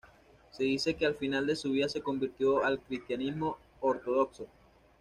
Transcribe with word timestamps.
Se 0.49 0.63
dice 0.63 0.95
que 0.95 1.05
al 1.05 1.13
final 1.13 1.45
de 1.45 1.55
su 1.55 1.69
vida 1.73 1.87
se 1.87 2.01
convirtió 2.01 2.63
al 2.65 2.79
cristianismo 2.79 3.59
ortodoxo. 3.81 4.47